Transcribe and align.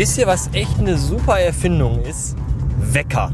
Wisst 0.00 0.16
ihr, 0.16 0.26
was 0.26 0.48
echt 0.54 0.78
eine 0.78 0.96
super 0.96 1.38
Erfindung 1.38 2.00
ist? 2.00 2.34
Wecker. 2.78 3.30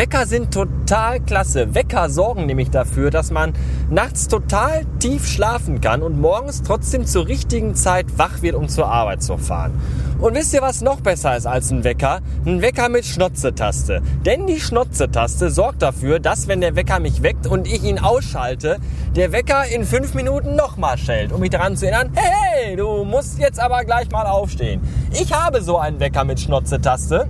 Wecker 0.00 0.24
sind 0.24 0.54
total 0.54 1.20
klasse. 1.20 1.74
Wecker 1.74 2.08
sorgen 2.08 2.46
nämlich 2.46 2.70
dafür, 2.70 3.10
dass 3.10 3.30
man 3.30 3.52
nachts 3.90 4.28
total 4.28 4.86
tief 4.98 5.26
schlafen 5.26 5.82
kann 5.82 6.00
und 6.00 6.18
morgens 6.18 6.62
trotzdem 6.62 7.04
zur 7.04 7.26
richtigen 7.26 7.74
Zeit 7.74 8.06
wach 8.16 8.40
wird, 8.40 8.54
um 8.54 8.66
zur 8.70 8.88
Arbeit 8.88 9.22
zu 9.22 9.36
fahren. 9.36 9.78
Und 10.18 10.34
wisst 10.34 10.54
ihr, 10.54 10.62
was 10.62 10.80
noch 10.80 11.02
besser 11.02 11.36
ist 11.36 11.46
als 11.46 11.70
ein 11.70 11.84
Wecker? 11.84 12.20
Ein 12.46 12.62
Wecker 12.62 12.88
mit 12.88 13.04
Schnotzetaste. 13.04 14.00
Denn 14.24 14.46
die 14.46 14.58
Schnotzetaste 14.58 15.50
sorgt 15.50 15.82
dafür, 15.82 16.18
dass 16.18 16.48
wenn 16.48 16.62
der 16.62 16.76
Wecker 16.76 16.98
mich 16.98 17.22
weckt 17.22 17.46
und 17.46 17.66
ich 17.66 17.84
ihn 17.84 17.98
ausschalte, 17.98 18.78
der 19.14 19.32
Wecker 19.32 19.66
in 19.66 19.84
fünf 19.84 20.14
Minuten 20.14 20.56
nochmal 20.56 20.96
schellt, 20.96 21.30
um 21.30 21.40
mich 21.40 21.50
daran 21.50 21.76
zu 21.76 21.86
erinnern, 21.86 22.10
hey, 22.14 22.74
du 22.74 23.04
musst 23.04 23.38
jetzt 23.38 23.60
aber 23.60 23.84
gleich 23.84 24.10
mal 24.10 24.24
aufstehen. 24.24 24.80
Ich 25.12 25.34
habe 25.34 25.60
so 25.60 25.76
einen 25.76 26.00
Wecker 26.00 26.24
mit 26.24 26.40
Schnotzetaste. 26.40 27.28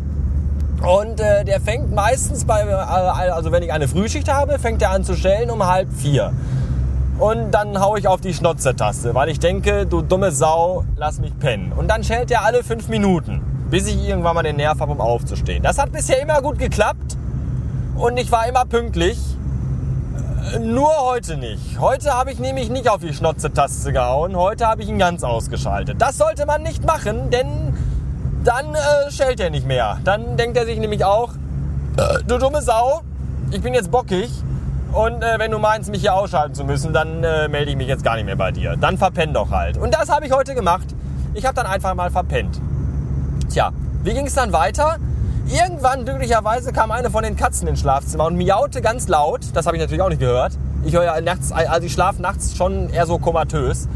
Und 0.82 1.20
äh, 1.20 1.44
der 1.44 1.60
fängt 1.60 1.94
meistens 1.94 2.44
bei, 2.44 2.62
äh, 2.62 2.72
also 2.72 3.52
wenn 3.52 3.62
ich 3.62 3.72
eine 3.72 3.86
Frühschicht 3.86 4.32
habe, 4.32 4.58
fängt 4.58 4.80
er 4.80 4.90
an 4.90 5.04
zu 5.04 5.14
stellen 5.14 5.50
um 5.50 5.66
halb 5.66 5.92
vier. 5.92 6.32
Und 7.18 7.50
dann 7.50 7.78
haue 7.78 7.98
ich 7.98 8.08
auf 8.08 8.22
die 8.22 8.32
Schnotze-Taste, 8.32 9.14
weil 9.14 9.28
ich 9.28 9.38
denke, 9.38 9.84
du 9.86 10.00
dumme 10.00 10.32
Sau, 10.32 10.84
lass 10.96 11.20
mich 11.20 11.38
pennen. 11.38 11.70
Und 11.72 11.88
dann 11.88 12.02
schellt 12.02 12.30
er 12.30 12.44
alle 12.46 12.64
fünf 12.64 12.88
Minuten, 12.88 13.42
bis 13.70 13.86
ich 13.88 14.08
irgendwann 14.08 14.34
mal 14.34 14.42
den 14.42 14.56
Nerv 14.56 14.80
habe, 14.80 14.92
um 14.92 15.02
aufzustehen. 15.02 15.62
Das 15.62 15.76
hat 15.76 15.92
bisher 15.92 16.22
immer 16.22 16.40
gut 16.40 16.58
geklappt 16.58 17.18
und 17.96 18.16
ich 18.16 18.32
war 18.32 18.48
immer 18.48 18.64
pünktlich. 18.64 19.18
Nur 20.58 20.90
heute 21.02 21.36
nicht. 21.36 21.78
Heute 21.78 22.14
habe 22.14 22.32
ich 22.32 22.38
nämlich 22.38 22.70
nicht 22.70 22.88
auf 22.88 23.02
die 23.02 23.12
Schnotze-Taste 23.12 23.92
gehauen. 23.92 24.34
Heute 24.34 24.66
habe 24.66 24.82
ich 24.82 24.88
ihn 24.88 24.98
ganz 24.98 25.22
ausgeschaltet. 25.22 26.00
Das 26.00 26.16
sollte 26.16 26.46
man 26.46 26.62
nicht 26.62 26.86
machen, 26.86 27.28
denn 27.28 27.69
dann 28.44 28.74
äh, 28.74 29.10
schellt 29.10 29.40
er 29.40 29.50
nicht 29.50 29.66
mehr. 29.66 29.98
Dann 30.04 30.36
denkt 30.36 30.56
er 30.56 30.66
sich 30.66 30.78
nämlich 30.78 31.04
auch, 31.04 31.32
äh, 31.96 32.22
du 32.26 32.38
dumme 32.38 32.62
Sau, 32.62 33.02
ich 33.50 33.60
bin 33.60 33.74
jetzt 33.74 33.90
bockig 33.90 34.30
und 34.92 35.22
äh, 35.22 35.38
wenn 35.38 35.50
du 35.50 35.58
meinst, 35.58 35.90
mich 35.90 36.00
hier 36.00 36.14
ausschalten 36.14 36.54
zu 36.54 36.64
müssen, 36.64 36.92
dann 36.92 37.22
äh, 37.22 37.48
melde 37.48 37.70
ich 37.70 37.76
mich 37.76 37.88
jetzt 37.88 38.02
gar 38.02 38.16
nicht 38.16 38.24
mehr 38.24 38.36
bei 38.36 38.50
dir. 38.50 38.76
Dann 38.76 38.98
verpenn 38.98 39.32
doch 39.32 39.50
halt. 39.50 39.76
Und 39.76 39.94
das 39.94 40.08
habe 40.08 40.26
ich 40.26 40.32
heute 40.32 40.54
gemacht. 40.54 40.86
Ich 41.34 41.44
habe 41.44 41.54
dann 41.54 41.66
einfach 41.66 41.94
mal 41.94 42.10
verpennt. 42.10 42.60
Tja, 43.50 43.72
wie 44.02 44.14
ging 44.14 44.26
es 44.26 44.34
dann 44.34 44.52
weiter? 44.52 44.96
Irgendwann, 45.46 46.04
glücklicherweise, 46.04 46.72
kam 46.72 46.90
eine 46.90 47.10
von 47.10 47.22
den 47.22 47.36
Katzen 47.36 47.68
ins 47.68 47.80
Schlafzimmer 47.80 48.26
und 48.26 48.36
miaute 48.36 48.80
ganz 48.80 49.08
laut. 49.08 49.40
Das 49.52 49.66
habe 49.66 49.76
ich 49.76 49.82
natürlich 49.82 50.02
auch 50.02 50.08
nicht 50.08 50.20
gehört. 50.20 50.52
Ich 50.84 50.94
höre 50.94 51.04
ja 51.04 51.20
nachts, 51.20 51.52
also 51.52 51.86
ich 51.86 51.92
schlafe 51.92 52.22
nachts 52.22 52.56
schon 52.56 52.88
eher 52.90 53.06
so 53.06 53.18
komatös. 53.18 53.88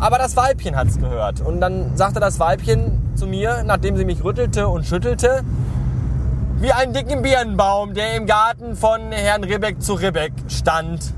Aber 0.00 0.18
das 0.18 0.36
Weibchen 0.36 0.76
hat 0.76 0.88
es 0.88 0.98
gehört. 0.98 1.40
Und 1.40 1.60
dann 1.60 1.96
sagte 1.96 2.20
das 2.20 2.38
Weibchen 2.38 3.16
zu 3.16 3.26
mir, 3.26 3.64
nachdem 3.64 3.96
sie 3.96 4.04
mich 4.04 4.22
rüttelte 4.22 4.68
und 4.68 4.86
schüttelte, 4.86 5.42
wie 6.60 6.72
einen 6.72 6.92
dicken 6.92 7.22
Birnenbaum, 7.22 7.94
der 7.94 8.14
im 8.14 8.26
Garten 8.26 8.76
von 8.76 9.10
Herrn 9.10 9.44
Ribbeck 9.44 9.82
zu 9.82 9.94
Ribbeck 9.94 10.32
stand, 10.48 11.12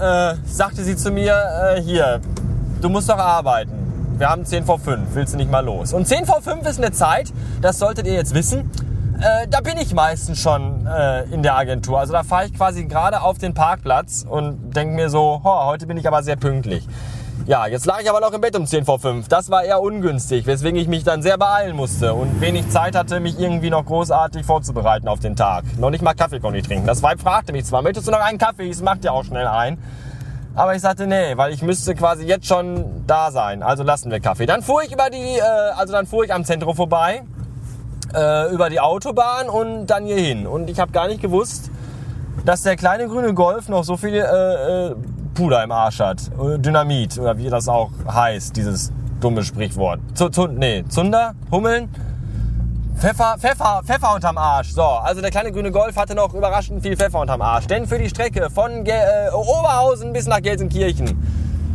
äh, 0.00 0.34
sagte 0.44 0.84
sie 0.84 0.96
zu 0.96 1.10
mir, 1.10 1.34
äh, 1.34 1.82
hier, 1.82 2.20
du 2.80 2.88
musst 2.88 3.08
doch 3.08 3.18
arbeiten. 3.18 3.72
Wir 4.18 4.28
haben 4.28 4.44
10 4.44 4.64
vor 4.64 4.78
5, 4.78 5.14
willst 5.14 5.34
du 5.34 5.36
nicht 5.36 5.50
mal 5.50 5.64
los? 5.64 5.92
Und 5.92 6.06
10 6.06 6.26
vor 6.26 6.40
5 6.42 6.66
ist 6.66 6.78
eine 6.78 6.92
Zeit, 6.92 7.32
das 7.60 7.78
solltet 7.78 8.06
ihr 8.06 8.14
jetzt 8.14 8.34
wissen, 8.34 8.70
äh, 9.20 9.46
da 9.48 9.60
bin 9.60 9.76
ich 9.78 9.94
meistens 9.94 10.40
schon 10.40 10.86
äh, 10.86 11.24
in 11.24 11.42
der 11.42 11.56
Agentur. 11.56 11.98
Also 11.98 12.12
da 12.12 12.22
fahre 12.22 12.46
ich 12.46 12.54
quasi 12.54 12.84
gerade 12.84 13.22
auf 13.22 13.38
den 13.38 13.54
Parkplatz 13.54 14.24
und 14.28 14.74
denke 14.76 14.94
mir 14.94 15.10
so, 15.10 15.40
heute 15.44 15.86
bin 15.86 15.96
ich 15.96 16.06
aber 16.08 16.22
sehr 16.22 16.36
pünktlich. 16.36 16.86
Ja, 17.44 17.66
jetzt 17.66 17.86
lag 17.86 18.00
ich 18.00 18.08
aber 18.08 18.20
noch 18.20 18.32
im 18.32 18.40
Bett 18.40 18.54
um 18.54 18.66
10 18.66 18.84
vor 18.84 19.00
5. 19.00 19.26
Das 19.26 19.50
war 19.50 19.64
eher 19.64 19.82
ungünstig, 19.82 20.46
weswegen 20.46 20.80
ich 20.80 20.86
mich 20.86 21.02
dann 21.02 21.22
sehr 21.22 21.36
beeilen 21.36 21.74
musste 21.74 22.14
und 22.14 22.40
wenig 22.40 22.70
Zeit 22.70 22.94
hatte, 22.94 23.18
mich 23.18 23.36
irgendwie 23.40 23.68
noch 23.68 23.84
großartig 23.84 24.46
vorzubereiten 24.46 25.08
auf 25.08 25.18
den 25.18 25.34
Tag. 25.34 25.64
Noch 25.76 25.90
nicht 25.90 26.02
mal 26.02 26.14
Kaffee 26.14 26.38
konnte 26.38 26.60
ich 26.60 26.66
trinken. 26.68 26.86
Das 26.86 27.02
Weib 27.02 27.20
fragte 27.20 27.52
mich 27.52 27.64
zwar, 27.64 27.82
möchtest 27.82 28.06
du 28.06 28.12
noch 28.12 28.20
einen 28.20 28.38
Kaffee? 28.38 28.70
Ich 28.70 28.80
macht 28.80 29.04
ja 29.04 29.10
auch 29.10 29.24
schnell 29.24 29.48
ein. 29.48 29.76
Aber 30.54 30.76
ich 30.76 30.82
sagte, 30.82 31.08
nee, 31.08 31.36
weil 31.36 31.52
ich 31.52 31.62
müsste 31.62 31.96
quasi 31.96 32.26
jetzt 32.26 32.46
schon 32.46 33.02
da 33.08 33.32
sein. 33.32 33.64
Also 33.64 33.82
lassen 33.82 34.12
wir 34.12 34.20
Kaffee. 34.20 34.46
Dann 34.46 34.62
fuhr 34.62 34.84
ich 34.84 34.92
über 34.92 35.10
die, 35.10 35.38
äh, 35.38 35.42
also 35.76 35.92
dann 35.92 36.06
fuhr 36.06 36.24
ich 36.24 36.32
am 36.32 36.44
Zentrum 36.44 36.76
vorbei, 36.76 37.24
äh, 38.14 38.52
über 38.52 38.70
die 38.70 38.78
Autobahn 38.78 39.48
und 39.48 39.86
dann 39.86 40.04
hier 40.04 40.16
hin. 40.16 40.46
Und 40.46 40.70
ich 40.70 40.78
habe 40.78 40.92
gar 40.92 41.08
nicht 41.08 41.20
gewusst, 41.20 41.72
dass 42.44 42.62
der 42.62 42.76
kleine 42.76 43.08
grüne 43.08 43.34
Golf 43.34 43.68
noch 43.68 43.82
so 43.82 43.96
viel 43.96 44.14
äh, 44.14 44.20
äh, 44.20 44.94
Puder 45.34 45.62
im 45.64 45.72
Arsch 45.72 46.00
hat. 46.00 46.30
Dynamit 46.58 47.18
oder 47.18 47.36
wie 47.38 47.48
das 47.48 47.68
auch 47.68 47.90
heißt, 48.06 48.56
dieses 48.56 48.92
dumme 49.20 49.42
Sprichwort. 49.42 50.00
Z 50.14 50.36
nee, 50.56 50.84
Zunder, 50.88 51.34
Hummeln, 51.50 51.88
Pfeffer, 52.96 53.36
Pfeffer, 53.38 53.82
Pfeffer 53.84 54.14
unterm 54.14 54.38
Arsch. 54.38 54.72
So, 54.72 54.82
also 54.82 55.20
der 55.20 55.30
kleine 55.30 55.50
grüne 55.50 55.72
Golf 55.72 55.96
hatte 55.96 56.14
noch 56.14 56.34
überraschend 56.34 56.82
viel 56.82 56.96
Pfeffer 56.96 57.20
unterm 57.20 57.42
Arsch. 57.42 57.66
Denn 57.66 57.86
für 57.86 57.98
die 57.98 58.08
Strecke 58.08 58.48
von 58.50 58.84
Ge 58.84 58.94
äh, 58.94 59.32
Oberhausen 59.32 60.12
bis 60.12 60.26
nach 60.26 60.40
Gelsenkirchen 60.40 61.16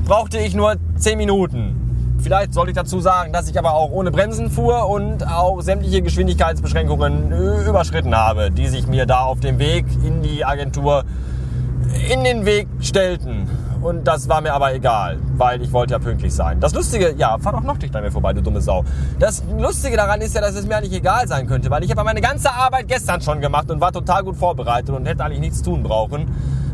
brauchte 0.05 0.37
ich 0.37 0.55
nur 0.55 0.75
10 0.95 1.17
Minuten. 1.17 2.17
Vielleicht 2.19 2.53
sollte 2.53 2.71
ich 2.71 2.77
dazu 2.77 2.99
sagen, 2.99 3.33
dass 3.33 3.49
ich 3.49 3.59
aber 3.59 3.73
auch 3.73 3.91
ohne 3.91 4.11
Bremsen 4.11 4.49
fuhr 4.49 4.87
und 4.89 5.27
auch 5.27 5.61
sämtliche 5.61 6.01
Geschwindigkeitsbeschränkungen 6.01 7.31
überschritten 7.67 8.15
habe, 8.15 8.49
die 8.49 8.67
sich 8.67 8.87
mir 8.87 9.05
da 9.05 9.21
auf 9.21 9.39
dem 9.39 9.59
Weg 9.59 9.85
in 10.05 10.21
die 10.21 10.45
Agentur 10.45 11.03
in 12.09 12.23
den 12.23 12.45
Weg 12.45 12.67
stellten. 12.79 13.47
Und 13.81 14.07
das 14.07 14.27
war 14.27 14.41
mir 14.41 14.53
aber 14.53 14.73
egal, 14.73 15.17
weil 15.37 15.61
ich 15.61 15.71
wollte 15.71 15.93
ja 15.93 15.99
pünktlich 15.99 16.33
sein. 16.33 16.59
Das 16.59 16.73
Lustige, 16.73 17.13
ja, 17.15 17.37
fahr 17.37 17.53
doch 17.53 17.61
noch 17.61 17.77
dicht 17.77 17.95
an 17.95 18.03
mir 18.03 18.11
vorbei, 18.11 18.33
du 18.33 18.41
dumme 18.41 18.59
Sau. 18.59 18.83
Das 19.19 19.43
Lustige 19.57 19.95
daran 19.95 20.19
ist 20.21 20.35
ja, 20.35 20.41
dass 20.41 20.55
es 20.55 20.65
mir 20.65 20.77
eigentlich 20.77 20.93
egal 20.93 21.27
sein 21.27 21.47
könnte, 21.47 21.69
weil 21.69 21.83
ich 21.83 21.91
habe 21.91 22.03
meine 22.03 22.21
ganze 22.21 22.51
Arbeit 22.51 22.87
gestern 22.87 23.21
schon 23.21 23.39
gemacht 23.39 23.69
und 23.69 23.79
war 23.79 23.91
total 23.91 24.23
gut 24.23 24.35
vorbereitet 24.35 24.89
und 24.89 25.05
hätte 25.05 25.23
eigentlich 25.23 25.39
nichts 25.39 25.61
tun 25.61 25.83
brauchen. 25.83 26.25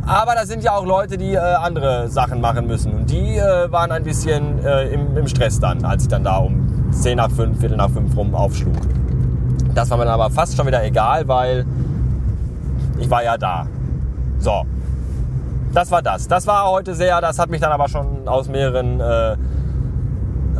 Aber 0.06 0.35
da 0.35 0.46
sind 0.46 0.63
ja 0.63 0.75
auch 0.75 0.85
Leute, 0.85 1.18
die 1.18 1.34
äh, 1.34 1.38
andere 1.38 2.09
Sachen 2.09 2.41
machen 2.41 2.68
müssen. 2.68 2.94
Und 2.94 3.09
die 3.09 3.38
äh, 3.38 3.72
waren 3.72 3.91
ein 3.91 4.03
bisschen 4.03 4.63
äh, 4.63 4.88
im, 4.90 5.16
im, 5.16 5.28
Stress 5.28 5.59
dann, 5.59 5.85
als 5.85 6.03
ich 6.03 6.09
dann 6.09 6.25
da 6.25 6.38
um 6.38 6.91
10 6.91 7.18
nach 7.18 7.31
5, 7.31 7.59
Viertel 7.59 7.78
nach 7.78 7.90
5 7.90 8.16
rum 8.16 8.35
aufschlug. 8.35 8.75
Das 9.73 9.90
war 9.90 9.97
mir 9.97 10.06
dann 10.06 10.13
aber 10.13 10.29
fast 10.29 10.57
schon 10.57 10.68
wieder 10.68 10.84
egal, 10.84 11.28
weil 11.28 11.66
ich 13.00 13.09
war 13.09 13.23
ja 13.23 13.38
da. 13.38 13.66
So, 14.40 14.63
das 15.73 15.91
war 15.91 16.01
das. 16.01 16.28
Das 16.28 16.47
war 16.47 16.69
heute 16.69 16.95
sehr, 16.95 17.19
das 17.22 17.39
hat 17.39 17.50
mich 17.50 17.61
dann 17.61 17.72
aber 17.72 17.89
schon 17.89 18.28
aus 18.28 18.47
mehreren 18.47 19.00
äh, 19.00 19.34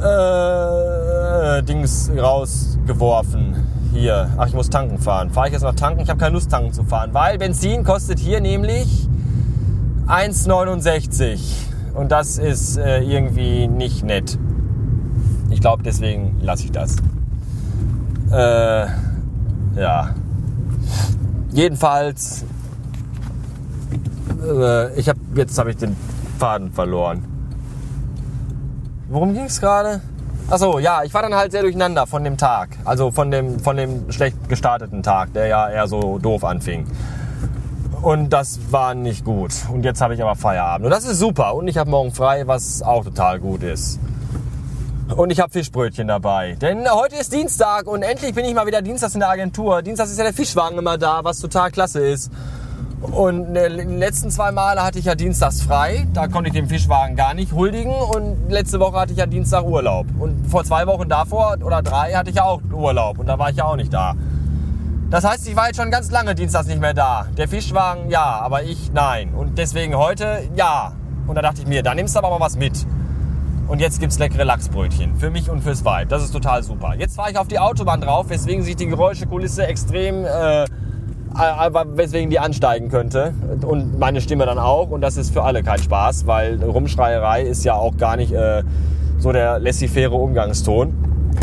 äh, 0.02 1.64
Dings 1.64 2.12
rausgeworfen. 2.18 3.56
Hier, 3.94 4.32
ach, 4.38 4.48
ich 4.48 4.54
muss 4.54 4.70
tanken 4.70 4.98
fahren. 4.98 5.30
Fahre 5.30 5.48
ich 5.48 5.54
jetzt 5.54 5.62
noch 5.62 5.76
tanken? 5.76 6.02
Ich 6.02 6.10
habe 6.10 6.20
keine 6.20 6.34
Lust, 6.34 6.50
tanken 6.50 6.74
zu 6.74 6.84
fahren, 6.84 7.14
weil 7.14 7.38
Benzin 7.38 7.84
kostet 7.84 8.18
hier 8.20 8.42
nämlich 8.42 9.08
1,69. 10.08 11.40
Und 11.94 12.12
das 12.12 12.40
ist 12.40 12.78
äh, 12.78 13.02
irgendwie 13.02 13.68
nicht 13.68 14.04
nett. 14.04 14.40
Ich 15.52 15.62
glaube, 15.62 15.84
deswegen 15.84 16.40
lasse 16.42 16.64
ich 16.64 16.72
das. 16.72 16.96
Äh, 18.32 18.88
ja. 19.80 20.16
Jedenfalls 21.52 22.46
äh, 24.44 25.00
ich 25.00 25.10
habe 25.10 25.20
jetzt 25.36 25.58
habe 25.58 25.72
ich 25.72 25.78
den 25.78 25.96
Faden 26.40 26.72
verloren. 26.72 27.24
Worum 29.10 29.34
ging 29.34 29.46
es 29.46 29.60
gerade? 29.60 30.02
Achso, 30.50 30.80
ja, 30.80 31.04
ich 31.04 31.14
war 31.14 31.22
dann 31.22 31.34
halt 31.34 31.52
sehr 31.52 31.62
durcheinander 31.62 32.06
von 32.06 32.24
dem 32.24 32.38
Tag. 32.38 32.70
Also 32.84 33.12
von 33.12 33.32
dem, 33.32 33.60
von 33.60 33.78
dem 33.78 34.12
schlecht 34.12 34.50
gestarteten 34.50 35.02
Tag, 35.02 35.34
der 35.34 35.48
ja 35.48 35.70
eher 35.70 35.88
so 35.88 36.20
doof 36.20 36.44
anfing. 36.44 36.86
Und 38.02 38.32
das 38.32 38.60
war 38.70 38.96
nicht 38.96 39.24
gut. 39.24 39.54
Und 39.72 39.86
jetzt 39.86 40.02
habe 40.02 40.14
ich 40.14 40.22
aber 40.22 40.36
Feierabend. 40.36 40.86
Und 40.86 40.92
das 40.92 41.06
ist 41.06 41.20
super. 41.20 41.56
Und 41.56 41.70
ich 41.70 41.78
habe 41.78 41.90
morgen 41.90 42.12
frei, 42.12 42.46
was 42.46 42.82
auch 42.82 43.06
total 43.06 43.40
gut 43.40 43.64
ist. 43.64 44.00
Und 45.16 45.32
ich 45.32 45.40
habe 45.40 45.52
Fischbrötchen 45.52 46.08
dabei. 46.08 46.58
Denn 46.60 46.90
heute 46.92 47.16
ist 47.16 47.32
Dienstag 47.32 47.88
und 47.88 48.02
endlich 48.02 48.34
bin 48.34 48.46
ich 48.46 48.54
mal 48.54 48.66
wieder 48.66 48.82
Dienstags 48.82 49.14
in 49.14 49.22
der 49.22 49.30
Agentur. 49.30 49.82
Dienstags 49.82 50.12
ist 50.12 50.18
ja 50.18 50.24
der 50.24 50.34
Fischwagen 50.34 50.78
immer 50.78 50.98
da, 50.98 51.24
was 51.24 51.40
total 51.40 51.72
klasse 51.72 52.06
ist. 52.06 52.32
Und 53.12 53.54
die 53.54 53.60
letzten 53.60 54.32
zwei 54.32 54.52
Male 54.52 54.82
hatte 54.82 54.98
ich 54.98 55.06
ja 55.06 55.16
dienstags 55.16 55.62
frei. 55.62 56.08
Da 56.14 56.28
konnte 56.28 56.48
ich 56.48 56.54
dem 56.54 56.68
Fischwagen 56.68 57.16
gar 57.16 57.34
nicht 57.34 57.52
huldigen. 57.52 57.94
Und 57.94 58.50
letzte 58.50 58.80
Woche 58.80 59.00
hatte 59.00 59.12
ich 59.12 59.20
ja 59.20 59.26
Dienstag 59.26 59.66
Urlaub. 59.66 60.08
Und 60.20 60.48
vor 60.48 60.64
zwei 60.64 60.88
Wochen 60.88 61.10
davor 61.10 61.58
oder 61.64 61.82
drei 61.82 62.14
hatte 62.14 62.30
ich 62.30 62.38
ja 62.38 62.44
auch 62.44 62.62
Urlaub. 62.72 63.20
Und 63.20 63.28
da 63.28 63.38
war 63.38 63.50
ich 63.50 63.58
ja 63.58 63.66
auch 63.66 63.76
nicht 63.76 63.94
da. 63.94 64.16
Das 65.10 65.24
heißt, 65.24 65.48
ich 65.48 65.56
war 65.56 65.68
jetzt 65.68 65.78
schon 65.78 65.92
ganz 65.92 66.10
lange 66.10 66.34
dienstags 66.34 66.68
nicht 66.68 66.82
mehr 66.82 66.94
da. 66.96 67.28
Der 67.38 67.48
Fischwagen 67.48 68.10
ja, 68.10 68.24
aber 68.24 68.64
ich 68.64 68.92
nein. 68.94 69.34
Und 69.36 69.58
deswegen 69.60 69.96
heute 69.96 70.50
ja. 70.56 70.94
Und 71.28 71.36
da 71.36 71.42
dachte 71.42 71.62
ich 71.62 71.68
mir, 71.68 71.84
da 71.84 71.94
nimmst 71.94 72.16
du 72.16 72.20
aber 72.20 72.32
mal 72.32 72.40
was 72.40 72.58
mit. 72.58 72.86
Und 73.68 73.80
jetzt 73.80 74.00
gibt's 74.00 74.20
leckere 74.20 74.44
Lachsbrötchen. 74.44 75.16
Für 75.16 75.30
mich 75.30 75.50
und 75.50 75.62
fürs 75.62 75.86
Weib. 75.86 76.10
Das 76.10 76.24
ist 76.24 76.32
total 76.32 76.64
super. 76.64 76.96
Jetzt 76.96 77.16
fahre 77.16 77.32
ich 77.32 77.38
auf 77.38 77.48
die 77.48 77.60
Autobahn 77.60 78.02
drauf, 78.02 78.30
weswegen 78.30 78.64
sich 78.64 78.76
die 78.76 78.88
Geräuschekulisse 78.88 79.68
extrem, 79.68 80.26
äh, 80.26 80.64
äh, 80.64 80.68
weswegen 81.34 82.30
die 82.30 82.40
ansteigen 82.40 82.90
könnte. 82.90 83.34
Und 83.66 84.00
meine 84.00 84.22
Stimme 84.22 84.46
dann 84.46 84.60
auch. 84.60 84.90
Und 84.90 85.02
das 85.02 85.18
ist 85.18 85.34
für 85.34 85.44
alle 85.44 85.64
kein 85.64 85.80
Spaß, 85.80 86.28
weil 86.28 86.64
Rumschreierei 86.64 87.44
ist 87.44 87.64
ja 87.64 87.74
auch 87.74 87.98
gar 87.98 88.16
nicht 88.16 88.32
äh, 88.32 88.64
so 89.20 89.32
der 89.32 89.60
laissez-faire 89.60 90.14
Umgangston. 90.14 90.94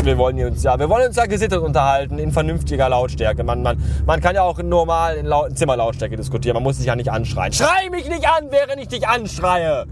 Wir 0.03 0.17
wollen 0.17 0.43
uns 0.45 0.63
ja, 0.63 0.79
wir 0.79 0.89
wollen 0.89 1.07
uns 1.07 1.15
ja 1.15 1.25
gesittet 1.25 1.59
unterhalten 1.59 2.17
in 2.17 2.31
vernünftiger 2.31 2.89
Lautstärke. 2.89 3.43
Man, 3.43 3.61
man, 3.61 3.77
man 4.05 4.21
kann 4.21 4.35
ja 4.35 4.43
auch 4.43 4.61
normal 4.63 5.17
in 5.17 5.25
Laut 5.25 5.57
Zimmerlautstärke 5.57 6.15
diskutieren. 6.15 6.55
Man 6.55 6.63
muss 6.63 6.77
sich 6.77 6.87
ja 6.87 6.95
nicht 6.95 7.11
anschreien. 7.11 7.53
Schrei 7.53 7.89
mich 7.91 8.07
nicht 8.07 8.25
an, 8.25 8.47
während 8.49 8.81
ich 8.81 8.87
dich 8.87 9.07
anschreie, 9.07 9.85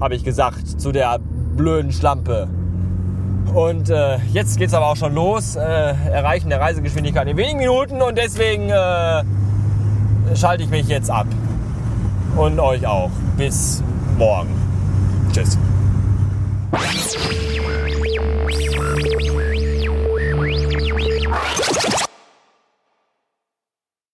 habe 0.00 0.14
ich 0.14 0.24
gesagt 0.24 0.80
zu 0.80 0.92
der 0.92 1.18
blöden 1.56 1.92
Schlampe. 1.92 2.48
Und 3.54 3.90
äh, 3.90 4.18
jetzt 4.32 4.58
geht's 4.58 4.74
aber 4.74 4.86
auch 4.86 4.96
schon 4.96 5.14
los. 5.14 5.56
Äh, 5.56 5.60
erreichen 5.60 6.48
der 6.48 6.60
Reisegeschwindigkeit 6.60 7.26
in 7.28 7.36
wenigen 7.36 7.58
Minuten 7.58 8.02
und 8.02 8.16
deswegen 8.18 8.70
äh, 8.70 9.24
schalte 10.36 10.62
ich 10.62 10.70
mich 10.70 10.88
jetzt 10.88 11.10
ab. 11.10 11.26
Und 12.36 12.60
euch 12.60 12.86
auch. 12.86 13.10
Bis 13.36 13.82
morgen. 14.16 14.54
Tschüss. 15.32 15.58